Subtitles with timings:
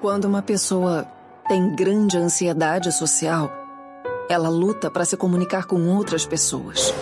[0.00, 1.04] Quando uma pessoa
[1.48, 3.50] tem grande ansiedade social,
[4.30, 6.94] ela luta para se comunicar com outras pessoas.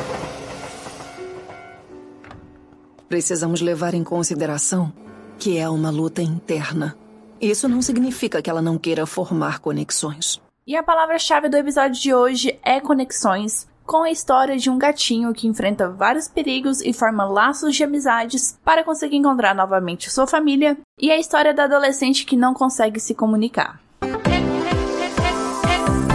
[3.07, 4.91] Precisamos levar em consideração
[5.39, 6.97] que é uma luta interna.
[7.39, 10.41] Isso não significa que ela não queira formar conexões.
[10.67, 15.33] E a palavra-chave do episódio de hoje é conexões, com a história de um gatinho
[15.33, 20.77] que enfrenta vários perigos e forma laços de amizades para conseguir encontrar novamente sua família,
[21.01, 23.81] e a história da adolescente que não consegue se comunicar.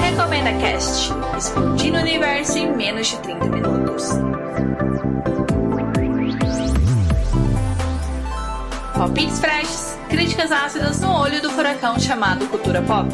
[0.01, 4.09] Recomenda Cast explodindo o universo em menos de 30 minutos.
[8.93, 13.09] Palpites freshes, críticas ácidas no olho do furacão chamado cultura pop.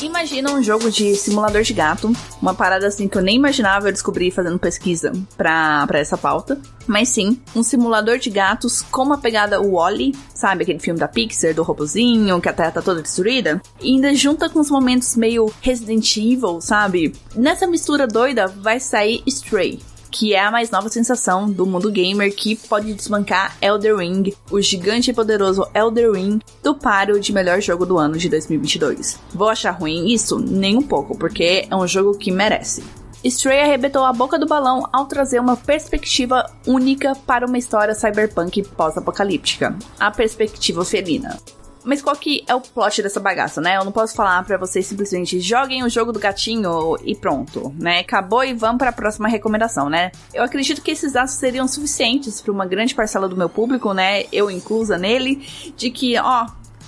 [0.06, 3.92] Imagina um jogo de simulador de gato, uma parada assim que eu nem imaginava eu
[3.92, 6.60] descobrir fazendo pesquisa pra, pra essa pauta.
[6.86, 11.54] Mas sim, um simulador de gatos com uma pegada Wally, sabe aquele filme da Pixar,
[11.54, 13.62] do robozinho, que a terra tá toda destruída?
[13.80, 17.14] E ainda junta com os momentos meio Resident Evil, sabe?
[17.34, 22.34] Nessa mistura doida vai sair Stray, que é a mais nova sensação do mundo gamer
[22.34, 27.60] que pode desbancar Elder Ring, o gigante e poderoso Elder Ring, do páreo de melhor
[27.60, 29.18] jogo do ano de 2022.
[29.32, 30.38] Vou achar ruim isso?
[30.38, 32.82] Nem um pouco, porque é um jogo que merece.
[33.22, 38.62] Stray arrebentou a boca do balão ao trazer uma perspectiva única para uma história cyberpunk
[38.62, 41.38] pós-apocalíptica, a perspectiva felina.
[41.84, 43.76] Mas qual que é o plot dessa bagaça, né?
[43.76, 48.00] Eu não posso falar para vocês simplesmente joguem o jogo do gatinho e pronto, né?
[48.00, 50.12] Acabou e vamos para a próxima recomendação, né?
[50.34, 54.24] Eu acredito que esses dados seriam suficientes para uma grande parcela do meu público, né?
[54.32, 55.46] Eu inclusa nele,
[55.76, 56.46] de que, ó,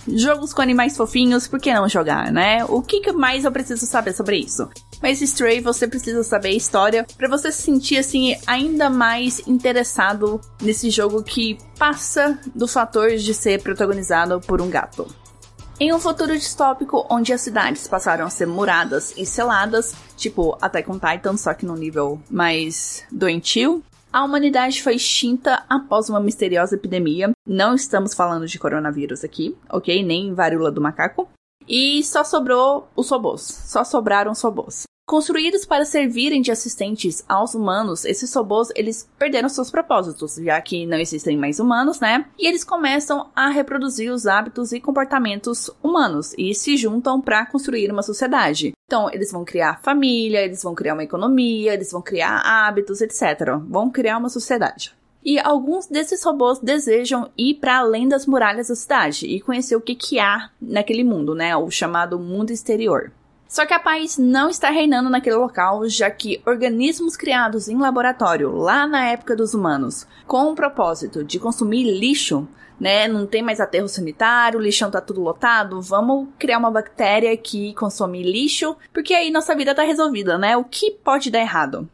[0.08, 2.64] jogos com animais fofinhos, por que não jogar, né?
[2.66, 4.68] O que, que mais eu preciso saber sobre isso?
[5.02, 10.40] Mas Stray, você precisa saber a história para você se sentir assim ainda mais interessado
[10.60, 15.06] nesse jogo que passa do fator de ser protagonizado por um gato.
[15.80, 20.88] Em um futuro distópico onde as cidades passaram a ser muradas e seladas, tipo Attack
[20.88, 23.82] on Titan, só que num nível mais doentio,
[24.12, 27.32] a humanidade foi extinta após uma misteriosa epidemia.
[27.44, 30.04] Não estamos falando de coronavírus aqui, ok?
[30.04, 31.28] Nem varíola do macaco.
[31.66, 33.42] E só sobrou os robôs.
[33.42, 34.84] Só sobraram os robôs.
[35.12, 40.86] Construídos para servirem de assistentes aos humanos, esses robôs eles perderam seus propósitos, já que
[40.86, 42.24] não existem mais humanos, né?
[42.38, 47.92] E eles começam a reproduzir os hábitos e comportamentos humanos e se juntam para construir
[47.92, 48.72] uma sociedade.
[48.86, 53.58] Então, eles vão criar família, eles vão criar uma economia, eles vão criar hábitos, etc.
[53.68, 54.94] Vão criar uma sociedade.
[55.22, 59.80] E alguns desses robôs desejam ir para além das muralhas da cidade e conhecer o
[59.82, 61.54] que, que há naquele mundo, né?
[61.54, 63.12] O chamado mundo exterior.
[63.52, 68.50] Só que a paz não está reinando naquele local, já que organismos criados em laboratório
[68.56, 72.48] lá na época dos humanos, com o propósito de consumir lixo,
[72.80, 73.06] né?
[73.06, 75.82] Não tem mais aterro sanitário, o lixão tá tudo lotado.
[75.82, 80.56] Vamos criar uma bactéria que consome lixo, porque aí nossa vida tá resolvida, né?
[80.56, 81.86] O que pode dar errado?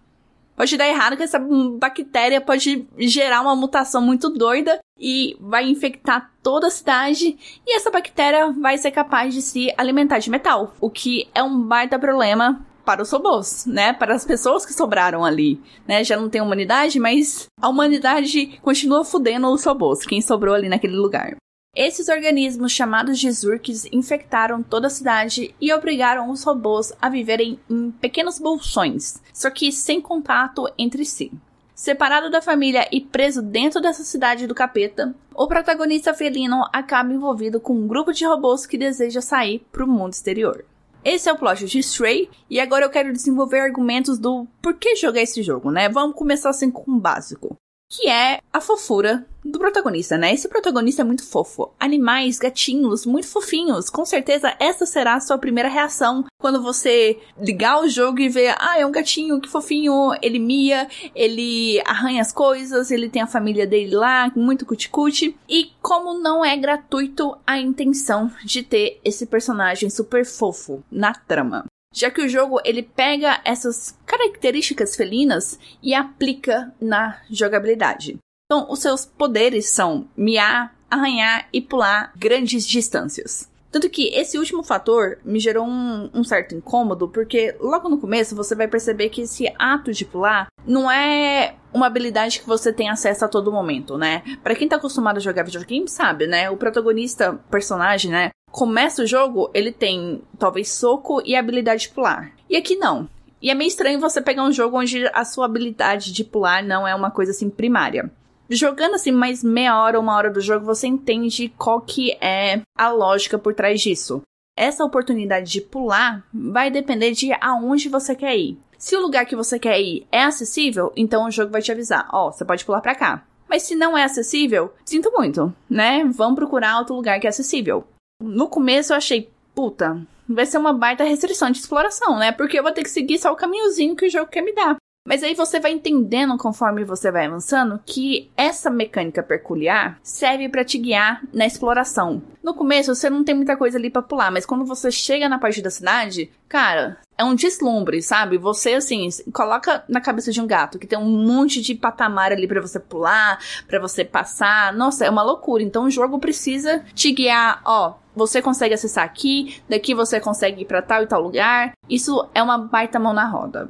[0.59, 1.39] Pode dar errado que essa
[1.79, 7.93] bactéria pode gerar uma mutação muito doida e vai infectar toda a cidade e essa
[7.93, 12.67] bactéria vai ser capaz de se alimentar de metal, o que é um baita problema
[12.85, 13.93] para os robôs, né?
[13.93, 16.03] Para as pessoas que sobraram ali, né?
[16.03, 20.97] Já não tem humanidade, mas a humanidade continua fudendo os robôs, quem sobrou ali naquele
[20.97, 21.37] lugar.
[21.81, 27.61] Esses organismos chamados de Zurks infectaram toda a cidade e obrigaram os robôs a viverem
[27.71, 31.31] em pequenos bolsões, só que sem contato entre si.
[31.77, 37.61] Separado da família e preso dentro dessa cidade do capeta, o protagonista felino acaba envolvido
[37.61, 40.65] com um grupo de robôs que deseja sair para o mundo exterior.
[41.05, 44.97] Esse é o plot de Stray, e agora eu quero desenvolver argumentos do por que
[44.97, 45.89] jogar esse jogo, né?
[45.89, 47.57] Vamos começar assim com o básico
[47.91, 50.33] que é a fofura do protagonista, né?
[50.33, 51.73] Esse protagonista é muito fofo.
[51.81, 53.89] Animais, gatinhos, muito fofinhos.
[53.89, 58.55] Com certeza essa será a sua primeira reação quando você ligar o jogo e ver,
[58.59, 63.27] ah, é um gatinho, que fofinho, ele mia, ele arranha as coisas, ele tem a
[63.27, 65.37] família dele lá, muito cuticute.
[65.49, 71.65] E como não é gratuito a intenção de ter esse personagem super fofo na trama
[71.93, 78.19] já que o jogo ele pega essas características felinas e aplica na jogabilidade.
[78.47, 83.51] Então, os seus poderes são miar, arranhar e pular grandes distâncias.
[83.71, 88.35] Tanto que esse último fator me gerou um, um, certo incômodo, porque logo no começo
[88.35, 92.89] você vai perceber que esse ato de pular não é uma habilidade que você tem
[92.89, 94.23] acesso a todo momento, né?
[94.43, 96.49] Para quem tá acostumado a jogar videogame sabe, né?
[96.49, 98.31] O protagonista, personagem, né?
[98.51, 102.33] Começa o jogo, ele tem talvez soco e habilidade de pular.
[102.49, 103.09] E aqui não.
[103.41, 106.87] E é meio estranho você pegar um jogo onde a sua habilidade de pular não
[106.87, 108.11] é uma coisa assim primária
[108.57, 112.91] jogando assim mais meia hora, uma hora do jogo, você entende qual que é a
[112.91, 114.23] lógica por trás disso.
[114.57, 118.59] Essa oportunidade de pular vai depender de aonde você quer ir.
[118.77, 122.09] Se o lugar que você quer ir é acessível, então o jogo vai te avisar,
[122.13, 123.25] ó, oh, você pode pular para cá.
[123.49, 126.05] Mas se não é acessível, sinto muito, né?
[126.15, 127.85] Vamos procurar outro lugar que é acessível.
[128.21, 132.33] No começo eu achei, puta, vai ser uma baita restrição de exploração, né?
[132.33, 134.77] Porque eu vou ter que seguir só o caminhozinho que o jogo quer me dar.
[135.07, 140.65] Mas aí você vai entendendo conforme você vai avançando que essa mecânica peculiar serve para
[140.65, 142.23] te guiar na exploração.
[142.43, 145.39] No começo você não tem muita coisa ali para pular, mas quando você chega na
[145.39, 148.37] parte da cidade, cara, é um deslumbre, sabe?
[148.37, 152.47] Você assim, coloca na cabeça de um gato que tem um monte de patamar ali
[152.47, 154.75] para você pular, para você passar.
[154.75, 155.63] Nossa, é uma loucura.
[155.63, 160.65] Então o jogo precisa te guiar, ó, você consegue acessar aqui, daqui você consegue ir
[160.67, 161.73] para tal e tal lugar.
[161.89, 163.69] Isso é uma baita mão na roda.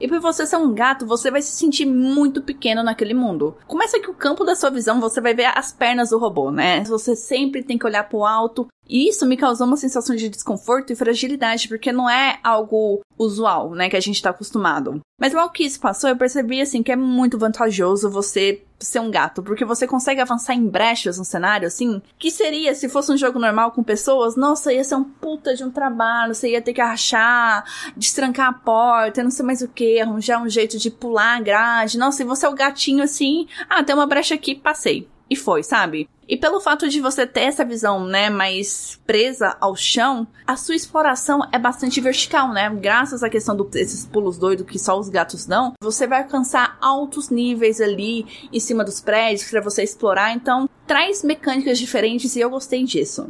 [0.00, 3.56] E por você ser um gato, você vai se sentir muito pequeno naquele mundo.
[3.66, 6.84] Começa que o campo da sua visão, você vai ver as pernas do robô, né?
[6.84, 8.68] Você sempre tem que olhar pro alto.
[8.88, 13.74] E isso me causou uma sensação de desconforto e fragilidade, porque não é algo usual,
[13.74, 15.00] né, que a gente tá acostumado.
[15.20, 19.10] Mas logo que isso passou, eu percebi, assim, que é muito vantajoso você ser um
[19.10, 23.16] gato, porque você consegue avançar em brechas no cenário, assim, que seria, se fosse um
[23.16, 26.72] jogo normal com pessoas, nossa, ia ser um puta de um trabalho, você ia ter
[26.72, 27.64] que achar,
[27.96, 31.98] destrancar a porta, não sei mais o que, arranjar um jeito de pular a grade,
[31.98, 35.62] nossa, e você é o gatinho assim, ah, tem uma brecha aqui, passei e foi,
[35.62, 36.08] sabe?
[36.28, 40.74] E pelo fato de você ter essa visão, né, mais presa ao chão, a sua
[40.74, 42.68] exploração é bastante vertical, né?
[42.68, 47.30] Graças à questão desses pulos doidos que só os gatos dão, você vai alcançar altos
[47.30, 50.34] níveis ali em cima dos prédios para você explorar.
[50.34, 53.26] Então, traz mecânicas diferentes e eu gostei disso.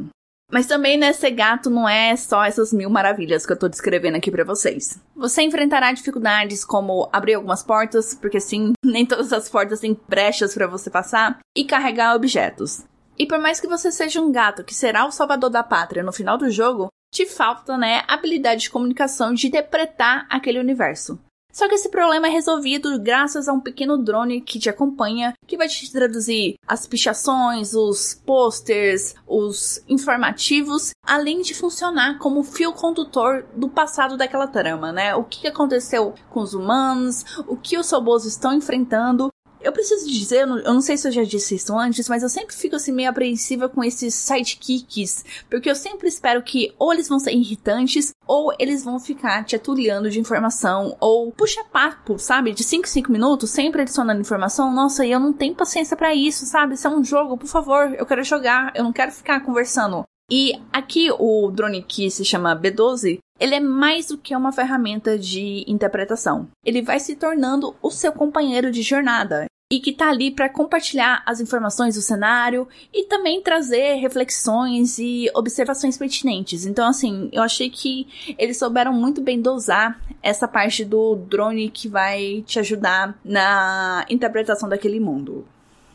[0.51, 4.17] Mas também, né, ser gato não é só essas mil maravilhas que eu tô descrevendo
[4.17, 4.99] aqui para vocês.
[5.15, 10.53] Você enfrentará dificuldades como abrir algumas portas, porque sim, nem todas as portas têm brechas
[10.53, 12.83] para você passar, e carregar objetos.
[13.17, 16.13] E por mais que você seja um gato que será o salvador da pátria no
[16.13, 21.19] final do jogo, te falta, né, habilidade de comunicação de interpretar aquele universo.
[21.51, 25.57] Só que esse problema é resolvido graças a um pequeno drone que te acompanha, que
[25.57, 33.45] vai te traduzir as pichações, os posters, os informativos, além de funcionar como fio condutor
[33.55, 35.15] do passado daquela trama, né?
[35.15, 39.29] O que aconteceu com os humanos, o que os robôs estão enfrentando
[39.61, 42.55] eu preciso dizer, eu não sei se eu já disse isso antes, mas eu sempre
[42.55, 47.19] fico assim meio apreensiva com esses sidekicks, porque eu sempre espero que ou eles vão
[47.19, 52.53] ser irritantes, ou eles vão ficar te atulhando de informação, ou puxa papo, sabe?
[52.53, 54.73] De 5 em 5 minutos, sempre adicionando informação.
[54.73, 56.75] Nossa, e eu não tenho paciência para isso, sabe?
[56.75, 60.05] Isso é um jogo, por favor, eu quero jogar, eu não quero ficar conversando.
[60.31, 65.17] E aqui o drone que se chama B12, ele é mais do que uma ferramenta
[65.17, 66.47] de interpretação.
[66.63, 69.45] Ele vai se tornando o seu companheiro de jornada.
[69.71, 75.29] E que tá ali para compartilhar as informações do cenário e também trazer reflexões e
[75.35, 76.65] observações pertinentes.
[76.65, 78.07] Então, assim, eu achei que
[78.37, 84.67] eles souberam muito bem dosar essa parte do drone que vai te ajudar na interpretação
[84.67, 85.47] daquele mundo.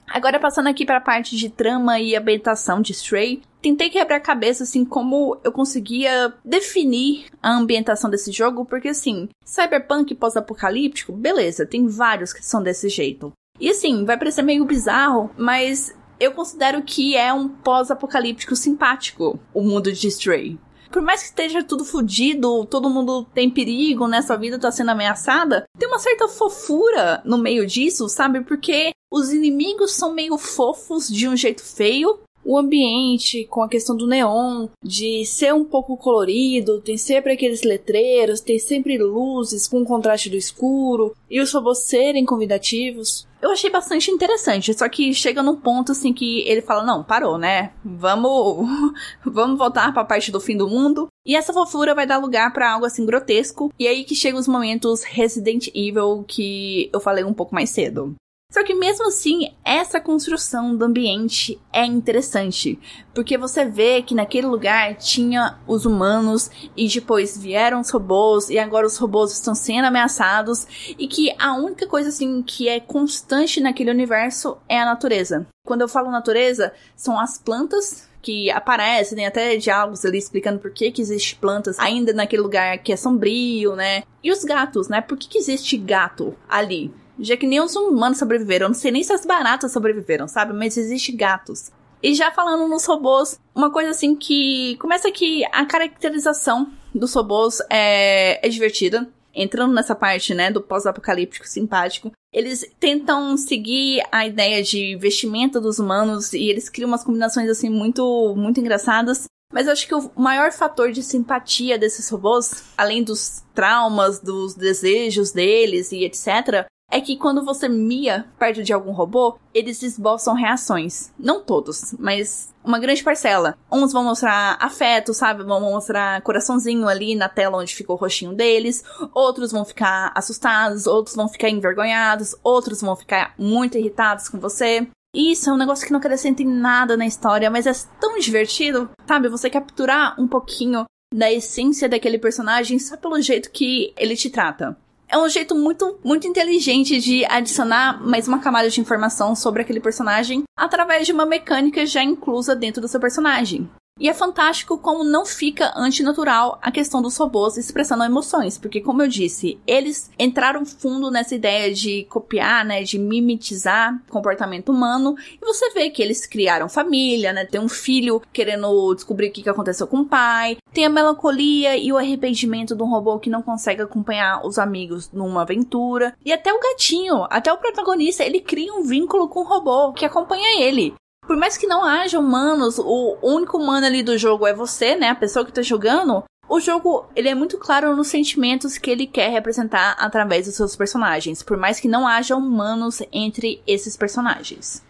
[0.07, 4.21] Agora passando aqui para a parte de trama e ambientação de Stray, tentei quebrar a
[4.21, 11.66] cabeça assim como eu conseguia definir a ambientação desse jogo, porque assim, cyberpunk pós-apocalíptico, beleza,
[11.66, 13.33] tem vários que são desse jeito.
[13.61, 19.62] E assim, vai parecer meio bizarro, mas eu considero que é um pós-apocalíptico simpático o
[19.62, 20.58] mundo de Stray.
[20.90, 24.23] Por mais que esteja tudo fodido, todo mundo tem perigo, né?
[24.23, 28.42] Sua vida tá sendo ameaçada, tem uma certa fofura no meio disso, sabe?
[28.42, 33.96] Porque os inimigos são meio fofos de um jeito feio, o ambiente, com a questão
[33.96, 39.80] do neon, de ser um pouco colorido, tem sempre aqueles letreiros, tem sempre luzes com
[39.80, 43.26] o contraste do escuro, e os robôs serem convidativos.
[43.40, 47.36] Eu achei bastante interessante, só que chega num ponto assim que ele fala: "Não, parou,
[47.36, 47.72] né?
[47.84, 48.66] Vamos
[49.24, 51.08] vamos voltar para a parte do fim do mundo".
[51.26, 54.40] E essa fofura vai dar lugar para algo assim grotesco, e é aí que chegam
[54.40, 58.14] os momentos Resident Evil que eu falei um pouco mais cedo.
[58.54, 62.78] Só que mesmo assim, essa construção do ambiente é interessante,
[63.12, 68.56] porque você vê que naquele lugar tinha os humanos e depois vieram os robôs e
[68.56, 73.61] agora os robôs estão sendo ameaçados e que a única coisa assim que é constante
[73.61, 75.49] naquele universo é a natureza.
[75.66, 80.70] Quando eu falo natureza, são as plantas que aparecem, tem até diálogos ali explicando por
[80.70, 84.04] que que existe plantas ainda naquele lugar que é sombrio, né?
[84.23, 85.00] E os gatos, né?
[85.00, 86.94] Por que que existe gato ali?
[87.18, 88.68] Já que nem os humanos sobreviveram.
[88.68, 90.52] Não sei nem se as baratas sobreviveram, sabe?
[90.52, 91.71] Mas existe gatos.
[92.02, 97.61] E já falando nos robôs, uma coisa assim que começa que a caracterização dos robôs
[97.71, 99.09] é, é divertida.
[99.35, 105.78] Entrando nessa parte, né, do pós-apocalíptico simpático, eles tentam seguir a ideia de vestimenta dos
[105.78, 109.25] humanos e eles criam umas combinações assim muito muito engraçadas.
[109.52, 114.54] Mas eu acho que o maior fator de simpatia desses robôs, além dos traumas, dos
[114.54, 120.32] desejos deles e etc., é que quando você mia perto de algum robô, eles esboçam
[120.32, 121.12] reações.
[121.18, 123.58] Não todos, mas uma grande parcela.
[123.70, 125.42] Uns vão mostrar afeto, sabe?
[125.42, 128.84] Vão mostrar coraçãozinho ali na tela onde ficou o rostinho deles.
[129.12, 134.86] Outros vão ficar assustados, outros vão ficar envergonhados, outros vão ficar muito irritados com você.
[135.12, 138.88] Isso é um negócio que não acrescenta em nada na história, mas é tão divertido,
[139.04, 139.28] sabe?
[139.28, 144.76] Você capturar um pouquinho da essência daquele personagem só pelo jeito que ele te trata
[145.14, 149.78] é um jeito muito, muito inteligente de adicionar mais uma camada de informação sobre aquele
[149.78, 153.71] personagem através de uma mecânica já inclusa dentro do seu personagem.
[154.00, 159.00] E é fantástico como não fica antinatural a questão dos robôs expressando emoções, porque como
[159.02, 165.46] eu disse, eles entraram fundo nessa ideia de copiar, né, de mimetizar comportamento humano, e
[165.46, 169.86] você vê que eles criaram família, né, tem um filho querendo descobrir o que aconteceu
[169.86, 173.82] com o pai, tem a melancolia e o arrependimento de um robô que não consegue
[173.82, 178.82] acompanhar os amigos numa aventura, e até o gatinho, até o protagonista, ele cria um
[178.82, 180.92] vínculo com o robô que acompanha ele.
[181.26, 185.09] Por mais que não haja humanos, o único humano ali do jogo é você, né?
[185.09, 186.23] A pessoa que tá jogando.
[186.47, 190.76] O jogo, ele é muito claro nos sentimentos que ele quer representar através dos seus
[190.76, 194.85] personagens, por mais que não haja humanos entre esses personagens.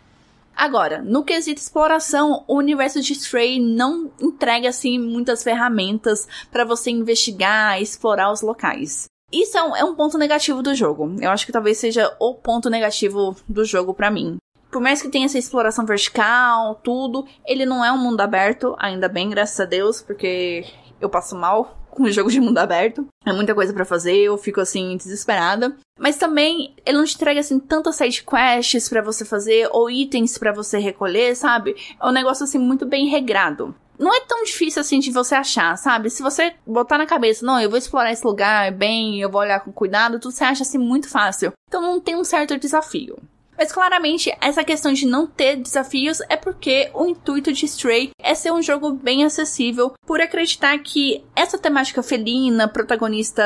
[0.57, 6.91] Agora, no quesito exploração, o universo de Stray não entrega assim muitas ferramentas para você
[6.91, 9.07] investigar explorar os locais.
[9.33, 11.17] Isso é um, é um, ponto negativo do jogo.
[11.21, 14.39] Eu acho que talvez seja o ponto negativo do jogo para mim
[14.75, 19.09] por mais que tenha essa exploração vertical, tudo, ele não é um mundo aberto, ainda
[19.09, 20.65] bem, graças a Deus, porque
[21.01, 23.07] eu passo mal com o jogo de mundo aberto.
[23.25, 25.77] É muita coisa para fazer, eu fico assim desesperada.
[25.97, 30.37] Mas também ele não te entrega assim tantas side quests para você fazer ou itens
[30.37, 31.77] para você recolher, sabe?
[32.03, 33.73] É um negócio assim muito bem regrado.
[33.97, 36.11] Não é tão difícil assim de você achar, sabe?
[36.11, 39.61] Se você botar na cabeça, não, eu vou explorar esse lugar bem, eu vou olhar
[39.61, 41.53] com cuidado, tudo você acha assim muito fácil.
[41.69, 43.17] Então não tem um certo desafio.
[43.57, 48.35] Mas claramente, essa questão de não ter desafios é porque o intuito de Stray é
[48.35, 53.43] ser um jogo bem acessível, por acreditar que essa temática felina, protagonista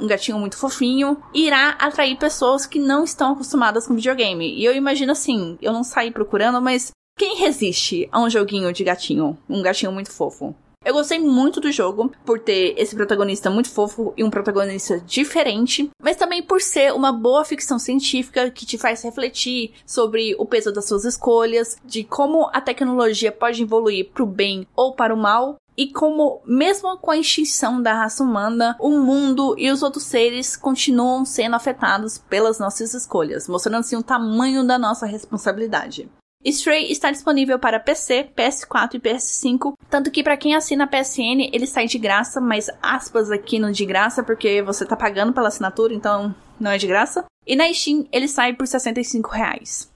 [0.00, 4.54] um gatinho muito fofinho, irá atrair pessoas que não estão acostumadas com videogame.
[4.54, 8.82] E eu imagino assim, eu não saí procurando, mas quem resiste a um joguinho de
[8.82, 9.38] gatinho?
[9.48, 10.54] Um gatinho muito fofo.
[10.84, 15.88] Eu gostei muito do jogo por ter esse protagonista muito fofo e um protagonista diferente,
[16.02, 20.72] mas também por ser uma boa ficção científica que te faz refletir sobre o peso
[20.72, 25.16] das suas escolhas, de como a tecnologia pode evoluir para o bem ou para o
[25.16, 30.04] mal, e como, mesmo com a extinção da raça humana, o mundo e os outros
[30.04, 36.10] seres continuam sendo afetados pelas nossas escolhas, mostrando assim o tamanho da nossa responsabilidade.
[36.44, 41.50] Stray está disponível para PC, PS4 e PS5, tanto que para quem assina a PSN
[41.52, 45.48] ele sai de graça, mas aspas aqui no de graça porque você tá pagando pela
[45.48, 47.24] assinatura, então não é de graça.
[47.46, 49.91] E na Steam ele sai por 65 reais.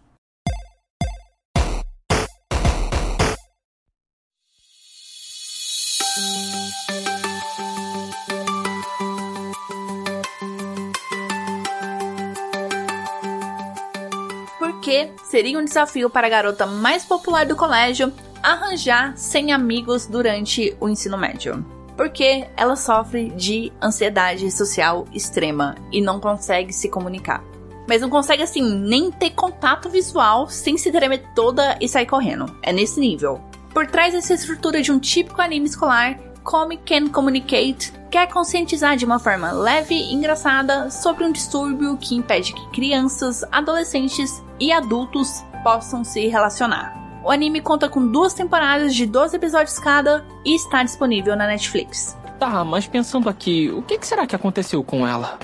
[14.86, 20.76] Porque seria um desafio para a garota mais popular do colégio arranjar 100 amigos durante
[20.78, 21.66] o ensino médio.
[21.96, 27.42] Porque ela sofre de ansiedade social extrema e não consegue se comunicar.
[27.88, 32.56] Mas não consegue, assim, nem ter contato visual sem se tremer toda e sair correndo.
[32.62, 33.40] É nesse nível.
[33.74, 39.04] Por trás dessa estrutura de um típico anime escolar, Comic Can Communicate quer conscientizar de
[39.04, 45.44] uma forma leve e engraçada sobre um distúrbio que impede que crianças, adolescentes e adultos
[45.62, 46.96] possam se relacionar.
[47.24, 52.16] O anime conta com duas temporadas de 12 episódios cada e está disponível na Netflix.
[52.38, 55.38] Tá, mas pensando aqui, o que, será que aconteceu com ela?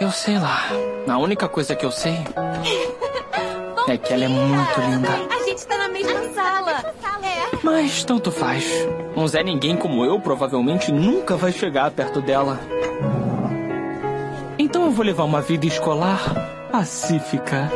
[0.00, 0.68] Eu sei lá.
[1.08, 2.14] A única coisa que eu sei
[3.88, 5.08] é que ela é muito linda.
[5.34, 6.94] A gente tá na mesma sala.
[7.62, 8.64] Mas tanto faz.
[9.16, 12.58] Um Zé Ninguém como eu provavelmente nunca vai chegar perto dela.
[14.90, 16.18] Eu vou levar uma vida escolar
[16.68, 17.70] pacífica.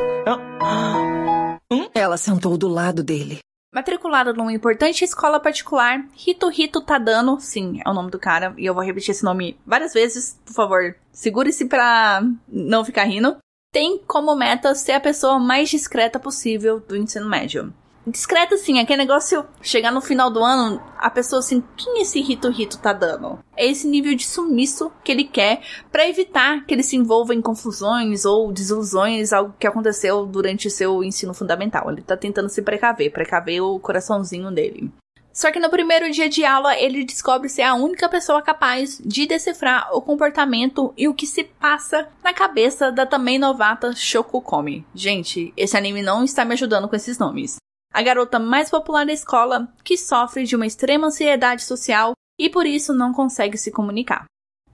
[1.70, 1.88] Hum?
[1.94, 3.38] Ela sentou do lado dele.
[3.72, 8.66] Matriculada numa importante escola particular, Rito Rito Tadano, sim, é o nome do cara, e
[8.66, 13.36] eu vou repetir esse nome várias vezes, por favor, segure-se pra não ficar rindo,
[13.72, 17.72] tem como meta ser a pessoa mais discreta possível do ensino médio
[18.06, 22.50] discreta assim, aquele negócio chegar no final do ano, a pessoa assim, quem esse Rito
[22.50, 23.38] Rito tá dando?
[23.56, 27.42] É esse nível de sumiço que ele quer para evitar que ele se envolva em
[27.42, 31.90] confusões ou desilusões, algo que aconteceu durante seu ensino fundamental.
[31.90, 34.90] Ele tá tentando se precaver, precaver o coraçãozinho dele.
[35.32, 39.26] Só que no primeiro dia de aula, ele descobre ser a única pessoa capaz de
[39.26, 44.86] decifrar o comportamento e o que se passa na cabeça da também novata Shokukomi.
[44.94, 47.56] Gente, esse anime não está me ajudando com esses nomes
[47.94, 52.66] a garota mais popular da escola, que sofre de uma extrema ansiedade social e por
[52.66, 54.24] isso não consegue se comunicar.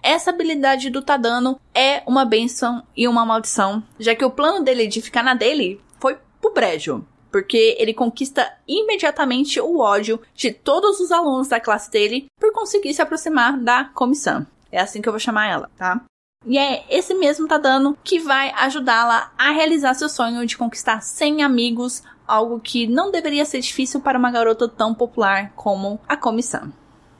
[0.03, 4.87] Essa habilidade do Tadano é uma benção e uma maldição, já que o plano dele
[4.87, 10.99] de ficar na dele foi pro brejo, porque ele conquista imediatamente o ódio de todos
[10.99, 14.47] os alunos da classe dele por conseguir se aproximar da comissão.
[14.73, 16.01] É assim que eu vou chamar ela, tá?
[16.46, 21.42] E é esse mesmo Tadano que vai ajudá-la a realizar seu sonho de conquistar 100
[21.42, 26.72] amigos algo que não deveria ser difícil para uma garota tão popular como a Komi-san.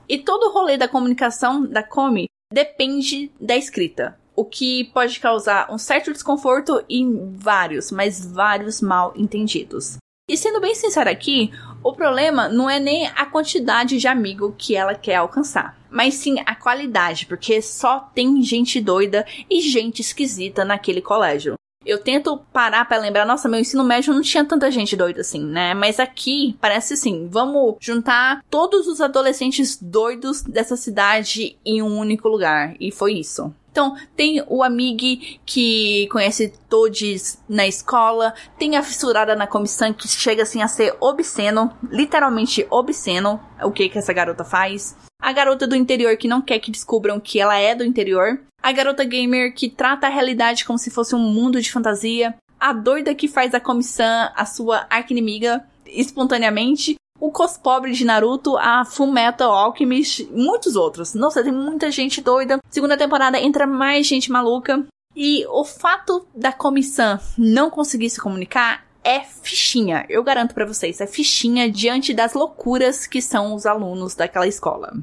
[0.09, 5.71] E todo o rolê da comunicação da Komi depende da escrita, o que pode causar
[5.71, 7.05] um certo desconforto e
[7.35, 9.99] vários, mas vários mal entendidos.
[10.31, 11.53] E sendo bem sincera aqui,
[11.83, 16.37] o problema não é nem a quantidade de amigo que ela quer alcançar, mas sim
[16.45, 21.55] a qualidade, porque só tem gente doida e gente esquisita naquele colégio.
[21.83, 25.43] Eu tento parar para lembrar, nossa, meu ensino médio não tinha tanta gente doida assim,
[25.43, 25.73] né?
[25.73, 32.29] Mas aqui parece assim, vamos juntar todos os adolescentes doidos dessa cidade em um único
[32.29, 32.75] lugar.
[32.79, 33.55] E foi isso.
[33.71, 40.09] Então, tem o Amig que conhece todos na escola, tem a fissurada na comissão que
[40.09, 44.97] chega assim a ser obsceno, literalmente obsceno, o que que essa garota faz.
[45.23, 48.41] A garota do interior que não quer que descubram que ela é do interior.
[48.63, 52.73] A garota gamer que trata a realidade como se fosse um mundo de fantasia, a
[52.73, 59.53] doida que faz a comissão a sua arquinimiga espontaneamente, o cospobre de Naruto, a Fullmetal
[59.53, 61.15] Alchemist, muitos outros.
[61.15, 62.59] Nossa, tem muita gente doida.
[62.71, 64.85] Segunda temporada entra mais gente maluca.
[65.15, 70.07] E o fato da comissão não conseguir se comunicar é fichinha.
[70.09, 74.95] Eu garanto para vocês, é fichinha diante das loucuras que são os alunos daquela escola.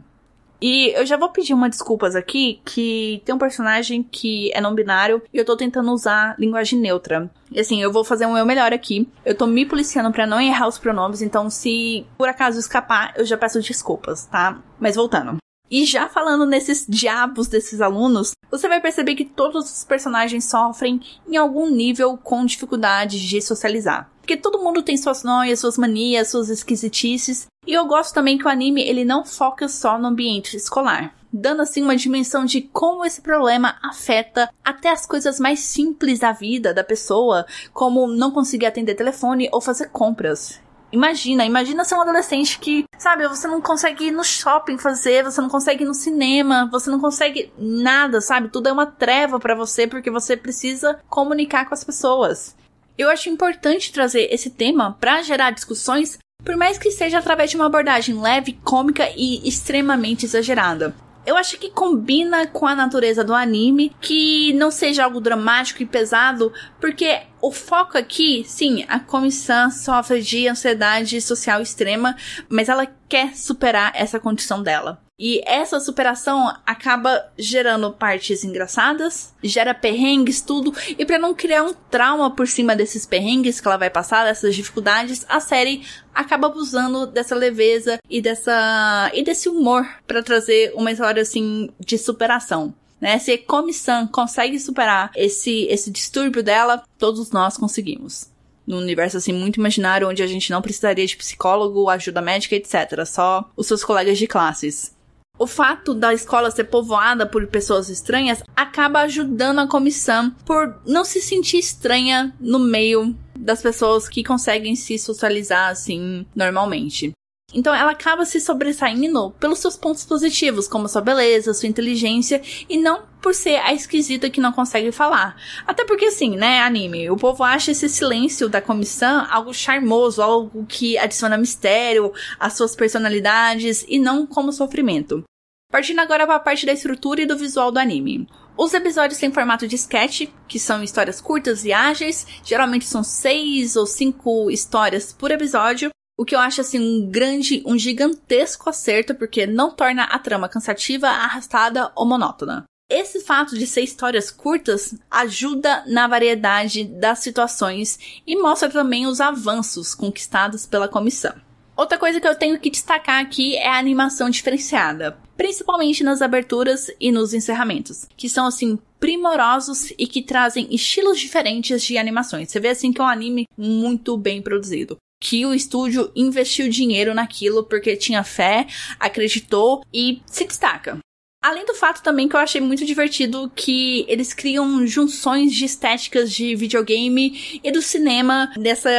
[0.61, 4.73] E eu já vou pedir uma desculpas aqui, que tem um personagem que é não
[4.73, 7.29] binário e eu tô tentando usar linguagem neutra.
[7.51, 9.07] E assim, eu vou fazer o meu melhor aqui.
[9.23, 13.25] Eu tô me policiando para não errar os pronomes, então se por acaso escapar, eu
[13.25, 14.59] já peço desculpas, tá?
[14.79, 15.37] Mas voltando.
[15.69, 21.01] E já falando nesses diabos desses alunos, você vai perceber que todos os personagens sofrem
[21.27, 24.09] em algum nível com dificuldade de socializar.
[24.27, 27.47] Porque todo mundo tem suas noias, suas manias, suas esquisitices.
[27.65, 31.61] E eu gosto também que o anime ele não foca só no ambiente escolar, dando
[31.61, 36.73] assim uma dimensão de como esse problema afeta até as coisas mais simples da vida
[36.73, 40.59] da pessoa, como não conseguir atender telefone ou fazer compras.
[40.91, 45.39] Imagina, imagina ser um adolescente que, sabe, você não consegue ir no shopping fazer, você
[45.39, 48.49] não consegue ir no cinema, você não consegue nada, sabe?
[48.49, 52.57] Tudo é uma treva para você porque você precisa comunicar com as pessoas.
[52.97, 57.55] Eu acho importante trazer esse tema para gerar discussões, por mais que seja através de
[57.55, 60.95] uma abordagem leve, cômica e extremamente exagerada
[61.27, 65.85] eu acho que combina com a natureza do anime, que não seja algo dramático e
[65.85, 72.15] pesado, porque o foco aqui, sim, a comissão sofre de ansiedade social extrema,
[72.47, 75.01] mas ela quer superar essa condição dela.
[75.19, 80.71] E essa superação acaba gerando partes engraçadas, gera perrengues, tudo.
[80.95, 84.55] E para não criar um trauma por cima desses perrengues que ela vai passar, dessas
[84.55, 90.91] dificuldades, a série acaba abusando dessa leveza e dessa e desse humor para trazer uma
[90.91, 92.71] história assim de superação.
[93.01, 93.17] Né?
[93.17, 98.29] Se Comissão consegue superar esse esse distúrbio dela, todos nós conseguimos
[98.67, 103.05] num universo assim muito imaginário onde a gente não precisaria de psicólogo, ajuda médica, etc.
[103.05, 104.96] Só os seus colegas de classes.
[105.39, 111.05] O fato da escola ser povoada por pessoas estranhas acaba ajudando a comissão por não
[111.05, 117.11] se sentir estranha no meio das pessoas que conseguem se socializar assim normalmente.
[117.53, 122.77] Então ela acaba se sobressaindo pelos seus pontos positivos, como sua beleza, sua inteligência, e
[122.77, 125.35] não por ser a esquisita que não consegue falar.
[125.65, 130.65] Até porque assim, né, anime, o povo acha esse silêncio da comissão algo charmoso, algo
[130.67, 135.23] que adiciona mistério às suas personalidades e não como sofrimento.
[135.71, 138.27] Partindo agora para a parte da estrutura e do visual do anime.
[138.57, 143.75] Os episódios têm formato de sketch, que são histórias curtas e ágeis, geralmente são seis
[143.75, 149.13] ou cinco histórias por episódio, o que eu acho assim um grande, um gigantesco acerto,
[149.13, 152.63] porque não torna a trama cansativa, arrastada ou monótona.
[152.89, 159.21] Esse fato de ser histórias curtas ajuda na variedade das situações e mostra também os
[159.21, 161.33] avanços conquistados pela comissão.
[161.75, 166.89] Outra coisa que eu tenho que destacar aqui é a animação diferenciada, principalmente nas aberturas
[166.99, 172.49] e nos encerramentos, que são assim primorosos e que trazem estilos diferentes de animações.
[172.49, 177.13] Você vê assim que é um anime muito bem produzido que o estúdio investiu dinheiro
[177.13, 178.67] naquilo porque tinha fé,
[178.99, 180.99] acreditou e se destaca.
[181.41, 186.31] Além do fato também que eu achei muito divertido que eles criam junções de estéticas
[186.31, 188.89] de videogame e do cinema dessa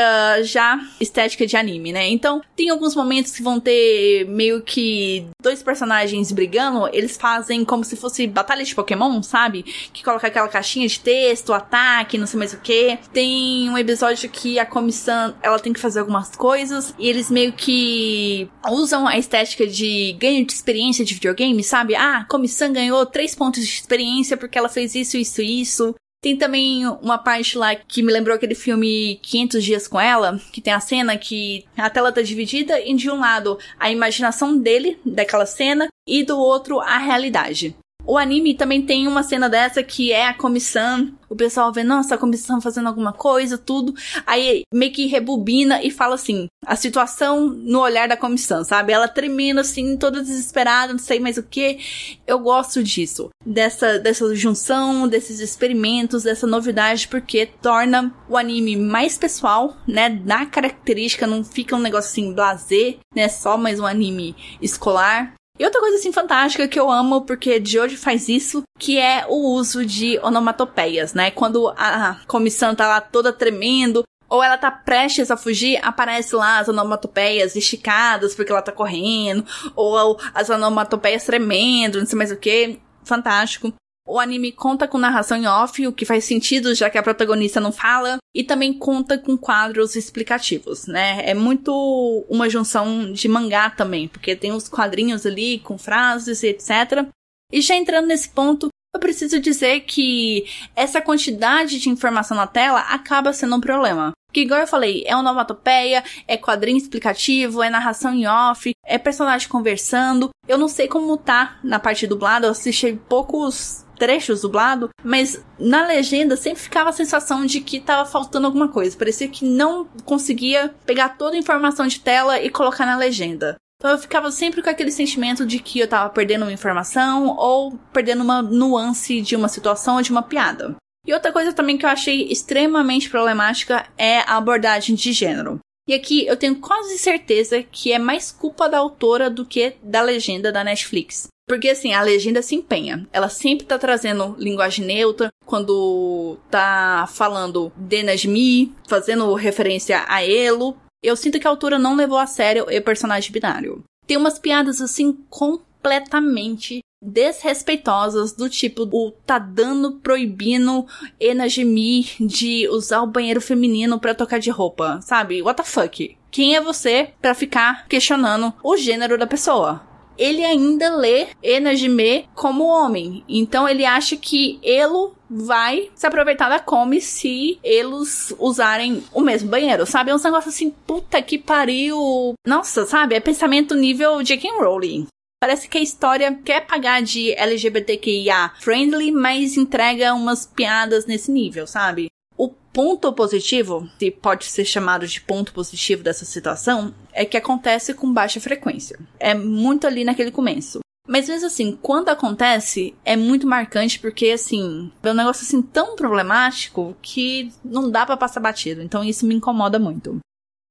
[0.43, 2.07] já estética de anime, né?
[2.09, 7.85] Então, tem alguns momentos que vão ter meio que dois personagens brigando, eles fazem como
[7.85, 9.65] se fosse batalha de Pokémon, sabe?
[9.93, 12.99] Que coloca aquela caixinha de texto, ataque, não sei mais o que.
[13.13, 17.53] Tem um episódio que a comissão, ela tem que fazer algumas coisas e eles meio
[17.53, 21.97] que usam a estética de ganho de experiência de videogame, sabe?
[21.97, 25.95] Ah, comissão ganhou três pontos de experiência porque ela fez isso, isso e isso.
[26.21, 30.61] Tem também uma parte lá que me lembrou aquele filme 500 Dias com Ela, que
[30.61, 34.99] tem a cena que a tela tá dividida e de um lado a imaginação dele,
[35.07, 37.77] daquela cena, e do outro a realidade.
[38.09, 41.13] O anime também tem uma cena dessa que é a comissão.
[41.29, 43.95] O pessoal vê, nossa, a comissão fazendo alguma coisa, tudo.
[44.27, 48.95] Aí meio que rebobina e fala assim: a situação no olhar da comissão, sabe?
[48.95, 51.81] Ela tremendo assim, toda desesperada, não sei mais o que.
[52.27, 53.29] Eu gosto disso.
[53.45, 60.09] Dessa, dessa junção, desses experimentos, dessa novidade, porque torna o anime mais pessoal, né?
[60.25, 63.29] Na característica, não fica um negócio assim, blazer, né?
[63.29, 65.35] Só mais um anime escolar.
[65.59, 69.27] E outra coisa assim fantástica que eu amo, porque de hoje faz isso, que é
[69.29, 71.33] o uso de onomatopeias, né?
[71.33, 76.59] Quando a comissão tá lá toda tremendo, ou ela tá prestes a fugir, aparece lá
[76.59, 79.45] as onomatopeias esticadas porque ela tá correndo,
[79.75, 82.79] ou as onomatopeias tremendo, não sei mais o que.
[83.05, 83.73] Fantástico.
[84.09, 87.61] O anime conta com narração em off, o que faz sentido já que a protagonista
[87.61, 91.29] não fala, e também conta com quadros explicativos, né?
[91.29, 96.49] É muito uma junção de mangá também, porque tem os quadrinhos ali com frases e
[96.49, 97.07] etc.
[97.53, 102.81] E já entrando nesse ponto, eu preciso dizer que essa quantidade de informação na tela
[102.81, 104.13] acaba sendo um problema.
[104.27, 109.49] Porque, igual eu falei, é onomatopeia, é quadrinho explicativo, é narração em off, é personagem
[109.49, 110.31] conversando.
[110.47, 115.87] Eu não sei como tá na parte dublada, eu assisti poucos trechos dublado, mas na
[115.87, 118.97] legenda sempre ficava a sensação de que tava faltando alguma coisa.
[118.97, 123.57] Parecia que não conseguia pegar toda a informação de tela e colocar na legenda.
[123.79, 127.79] Então eu ficava sempre com aquele sentimento de que eu tava perdendo uma informação ou
[127.93, 130.75] perdendo uma nuance de uma situação ou de uma piada.
[131.07, 135.61] E outra coisa também que eu achei extremamente problemática é a abordagem de gênero.
[135.89, 140.03] E aqui eu tenho quase certeza que é mais culpa da autora do que da
[140.03, 141.29] legenda da Netflix.
[141.49, 143.09] Porque assim, a legenda se empenha.
[143.11, 150.77] Ela sempre tá trazendo linguagem neutra, quando tá falando Denasmi, fazendo referência a Elo.
[151.03, 153.83] Eu sinto que a autora não levou a sério o personagem binário.
[154.07, 160.85] Tem umas piadas assim completamente desrespeitosas do tipo o tá dando proibindo
[161.19, 165.41] Enajimi de usar o banheiro feminino para tocar de roupa, sabe?
[165.41, 166.17] What the fuck?
[166.31, 169.88] Quem é você para ficar questionando o gênero da pessoa?
[170.19, 176.59] Ele ainda lê Enajime como homem, então ele acha que Elo vai se aproveitar da
[176.59, 180.11] Come se eles usarem o mesmo banheiro, sabe?
[180.11, 182.35] É um negócio assim, puta que pariu.
[182.47, 183.15] Nossa, sabe?
[183.15, 184.51] É pensamento nível J.K.
[184.59, 185.07] Rowling.
[185.41, 191.65] Parece que a história quer pagar de LGBTQIA friendly, mas entrega umas piadas nesse nível,
[191.67, 192.09] sabe?
[192.39, 197.93] O ponto positivo, se pode ser chamado de ponto positivo dessa situação, é que acontece
[197.93, 198.97] com baixa frequência.
[199.19, 200.79] É muito ali naquele começo.
[201.05, 205.97] Mas mesmo assim, quando acontece, é muito marcante porque, assim, é um negócio assim tão
[205.97, 208.83] problemático que não dá para passar batido.
[208.83, 210.21] Então isso me incomoda muito.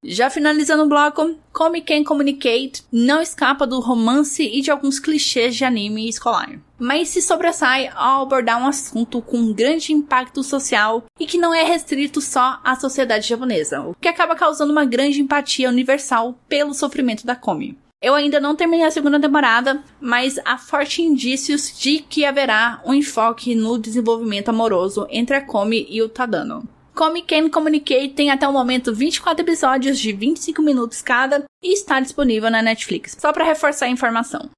[0.05, 5.55] Já finalizando o bloco, Come Can Communicate não escapa do romance e de alguns clichês
[5.55, 11.25] de anime escolar, mas se sobressai ao abordar um assunto com grande impacto social e
[11.25, 15.69] que não é restrito só à sociedade japonesa, o que acaba causando uma grande empatia
[15.69, 17.77] universal pelo sofrimento da Komi.
[18.01, 22.93] Eu ainda não terminei a segunda temporada, mas há fortes indícios de que haverá um
[22.93, 26.67] enfoque no desenvolvimento amoroso entre a Komi e o Tadano.
[26.97, 31.99] Comic Can Communicate tem até o momento 24 episódios de 25 minutos cada e está
[31.99, 34.49] disponível na Netflix, só para reforçar a informação.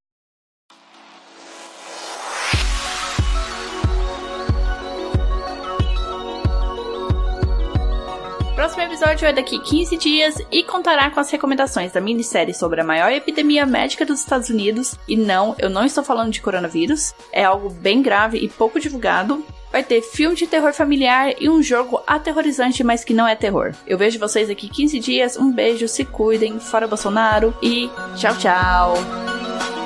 [8.60, 12.84] Próximo episódio é daqui 15 dias e contará com as recomendações da minissérie sobre a
[12.84, 14.96] maior epidemia médica dos Estados Unidos.
[15.08, 19.46] E não, eu não estou falando de coronavírus, é algo bem grave e pouco divulgado.
[19.72, 23.74] Vai ter filme de terror familiar e um jogo aterrorizante, mas que não é terror.
[23.88, 25.38] Eu vejo vocês aqui 15 dias.
[25.38, 29.79] Um beijo, se cuidem, fora Bolsonaro e tchau, tchau.